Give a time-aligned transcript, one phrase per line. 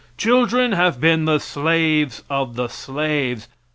[0.17, 3.47] Children have been the slaves of the slaves.